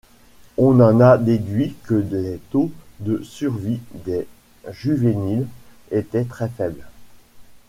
[0.57, 4.27] On en a déduit que les taux de survie des
[4.71, 5.45] juvéniles
[5.91, 6.87] étaient très faibles.